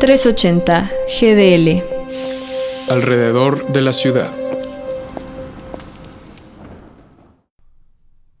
380 0.00 0.90
GDL. 1.20 1.82
Alrededor 2.90 3.70
de 3.70 3.82
la 3.82 3.92
ciudad. 3.92 4.32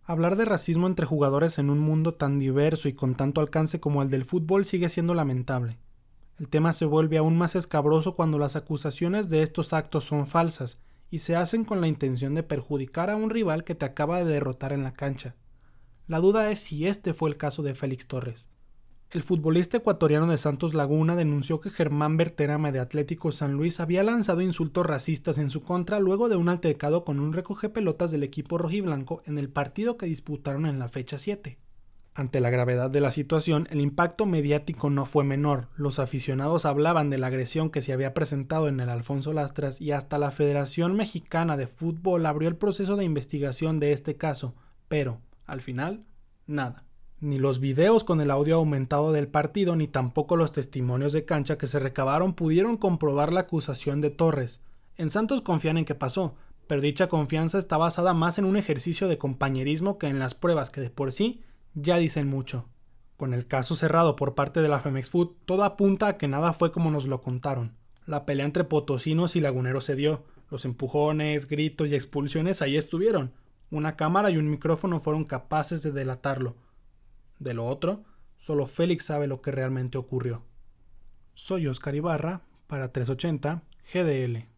Hablar 0.06 0.36
de 0.36 0.46
racismo 0.46 0.86
entre 0.86 1.04
jugadores 1.04 1.58
en 1.58 1.68
un 1.68 1.78
mundo 1.78 2.14
tan 2.14 2.38
diverso 2.38 2.88
y 2.88 2.94
con 2.94 3.14
tanto 3.14 3.42
alcance 3.42 3.78
como 3.78 4.00
el 4.00 4.08
del 4.08 4.24
fútbol 4.24 4.64
sigue 4.64 4.88
siendo 4.88 5.12
lamentable. 5.12 5.76
El 6.38 6.48
tema 6.48 6.72
se 6.72 6.86
vuelve 6.86 7.18
aún 7.18 7.36
más 7.36 7.54
escabroso 7.54 8.16
cuando 8.16 8.38
las 8.38 8.56
acusaciones 8.56 9.28
de 9.28 9.42
estos 9.42 9.74
actos 9.74 10.04
son 10.04 10.26
falsas 10.26 10.80
y 11.10 11.18
se 11.18 11.36
hacen 11.36 11.66
con 11.66 11.82
la 11.82 11.88
intención 11.88 12.34
de 12.34 12.42
perjudicar 12.42 13.10
a 13.10 13.16
un 13.16 13.28
rival 13.28 13.64
que 13.64 13.74
te 13.74 13.84
acaba 13.84 14.24
de 14.24 14.24
derrotar 14.24 14.72
en 14.72 14.82
la 14.82 14.94
cancha. 14.94 15.34
La 16.08 16.20
duda 16.20 16.50
es 16.50 16.60
si 16.60 16.86
este 16.86 17.12
fue 17.12 17.28
el 17.28 17.36
caso 17.36 17.62
de 17.62 17.74
Félix 17.74 18.08
Torres. 18.08 18.48
El 19.10 19.24
futbolista 19.24 19.78
ecuatoriano 19.78 20.28
de 20.28 20.38
Santos 20.38 20.72
Laguna 20.72 21.16
denunció 21.16 21.60
que 21.60 21.70
Germán 21.70 22.16
Berterame 22.16 22.70
de 22.70 22.78
Atlético 22.78 23.32
San 23.32 23.54
Luis 23.54 23.80
había 23.80 24.04
lanzado 24.04 24.40
insultos 24.40 24.86
racistas 24.86 25.36
en 25.38 25.50
su 25.50 25.64
contra 25.64 25.98
luego 25.98 26.28
de 26.28 26.36
un 26.36 26.48
altercado 26.48 27.04
con 27.04 27.18
un 27.18 27.32
recoge 27.32 27.68
pelotas 27.68 28.12
del 28.12 28.22
equipo 28.22 28.56
rojiblanco 28.56 29.20
en 29.26 29.36
el 29.36 29.48
partido 29.48 29.96
que 29.96 30.06
disputaron 30.06 30.64
en 30.64 30.78
la 30.78 30.86
fecha 30.86 31.18
7. 31.18 31.58
Ante 32.14 32.40
la 32.40 32.50
gravedad 32.50 32.88
de 32.88 33.00
la 33.00 33.10
situación, 33.10 33.66
el 33.70 33.80
impacto 33.80 34.26
mediático 34.26 34.90
no 34.90 35.04
fue 35.04 35.24
menor. 35.24 35.70
Los 35.74 35.98
aficionados 35.98 36.64
hablaban 36.64 37.10
de 37.10 37.18
la 37.18 37.26
agresión 37.26 37.70
que 37.70 37.80
se 37.80 37.92
había 37.92 38.14
presentado 38.14 38.68
en 38.68 38.78
el 38.78 38.90
Alfonso 38.90 39.32
Lastras 39.32 39.80
y 39.80 39.90
hasta 39.90 40.18
la 40.18 40.30
Federación 40.30 40.94
Mexicana 40.94 41.56
de 41.56 41.66
Fútbol 41.66 42.26
abrió 42.26 42.48
el 42.48 42.56
proceso 42.56 42.94
de 42.94 43.06
investigación 43.06 43.80
de 43.80 43.90
este 43.90 44.16
caso, 44.16 44.54
pero, 44.86 45.20
al 45.46 45.62
final, 45.62 46.04
nada. 46.46 46.84
Ni 47.20 47.38
los 47.38 47.60
videos 47.60 48.02
con 48.02 48.22
el 48.22 48.30
audio 48.30 48.56
aumentado 48.56 49.12
del 49.12 49.28
partido 49.28 49.76
ni 49.76 49.86
tampoco 49.88 50.36
los 50.36 50.52
testimonios 50.52 51.12
de 51.12 51.26
cancha 51.26 51.58
que 51.58 51.66
se 51.66 51.78
recabaron 51.78 52.32
pudieron 52.32 52.78
comprobar 52.78 53.34
la 53.34 53.40
acusación 53.40 54.00
de 54.00 54.08
Torres. 54.08 54.62
En 54.96 55.10
Santos 55.10 55.42
confían 55.42 55.76
en 55.76 55.84
que 55.84 55.94
pasó, 55.94 56.34
pero 56.66 56.80
dicha 56.80 57.08
confianza 57.08 57.58
está 57.58 57.76
basada 57.76 58.14
más 58.14 58.38
en 58.38 58.46
un 58.46 58.56
ejercicio 58.56 59.06
de 59.06 59.18
compañerismo 59.18 59.98
que 59.98 60.06
en 60.06 60.18
las 60.18 60.34
pruebas 60.34 60.70
que 60.70 60.80
de 60.80 60.88
por 60.88 61.12
sí 61.12 61.42
ya 61.74 61.98
dicen 61.98 62.26
mucho. 62.26 62.70
Con 63.18 63.34
el 63.34 63.46
caso 63.46 63.76
cerrado 63.76 64.16
por 64.16 64.34
parte 64.34 64.62
de 64.62 64.68
la 64.68 64.78
Femex 64.78 65.10
Food, 65.10 65.32
todo 65.44 65.64
apunta 65.64 66.06
a 66.06 66.16
que 66.16 66.26
nada 66.26 66.54
fue 66.54 66.72
como 66.72 66.90
nos 66.90 67.06
lo 67.06 67.20
contaron. 67.20 67.76
La 68.06 68.24
pelea 68.24 68.46
entre 68.46 68.64
potosinos 68.64 69.36
y 69.36 69.42
laguneros 69.42 69.84
se 69.84 69.94
dio. 69.94 70.24
Los 70.50 70.64
empujones, 70.64 71.46
gritos 71.46 71.90
y 71.90 71.94
expulsiones 71.94 72.62
ahí 72.62 72.78
estuvieron. 72.78 73.34
Una 73.70 73.94
cámara 73.94 74.30
y 74.30 74.38
un 74.38 74.50
micrófono 74.50 75.00
fueron 75.00 75.26
capaces 75.26 75.82
de 75.82 75.92
delatarlo. 75.92 76.56
De 77.40 77.54
lo 77.54 77.66
otro, 77.66 78.04
solo 78.38 78.66
Félix 78.66 79.06
sabe 79.06 79.26
lo 79.26 79.40
que 79.40 79.50
realmente 79.50 79.98
ocurrió. 79.98 80.44
Soy 81.32 81.66
Oscar 81.66 81.94
Ibarra 81.94 82.42
para 82.66 82.92
380 82.92 83.62
GDL. 83.92 84.49